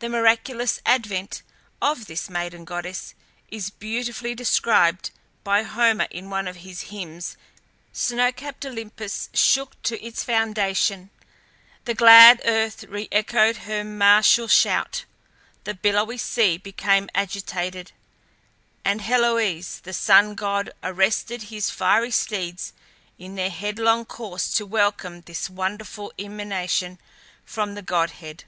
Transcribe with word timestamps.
The 0.00 0.08
miraculous 0.08 0.80
advent 0.84 1.42
of 1.80 2.06
this 2.06 2.28
maiden 2.28 2.64
goddess 2.64 3.14
is 3.52 3.70
beautifully 3.70 4.34
described 4.34 5.12
by 5.44 5.62
Homer 5.62 6.08
in 6.10 6.28
one 6.28 6.48
of 6.48 6.56
his 6.66 6.80
hymns: 6.90 7.36
snow 7.92 8.32
capped 8.32 8.66
Olympus 8.66 9.28
shook 9.32 9.80
to 9.84 10.04
its 10.04 10.24
foundation; 10.24 11.10
the 11.84 11.94
glad 11.94 12.42
earth 12.44 12.82
re 12.88 13.06
echoed 13.12 13.58
her 13.58 13.84
martial 13.84 14.48
shout; 14.48 15.04
the 15.62 15.72
billowy 15.74 16.18
sea 16.18 16.58
became 16.58 17.08
agitated; 17.14 17.92
and 18.84 19.02
Helios, 19.02 19.78
the 19.78 19.92
sun 19.94 20.34
god, 20.34 20.72
arrested 20.82 21.42
his 21.44 21.70
fiery 21.70 22.10
steeds 22.10 22.72
in 23.20 23.36
their 23.36 23.50
headlong 23.50 24.04
course 24.04 24.52
to 24.54 24.66
welcome 24.66 25.20
this 25.20 25.48
wonderful 25.48 26.12
emanation 26.18 26.98
from 27.44 27.76
the 27.76 27.82
godhead. 27.82 28.42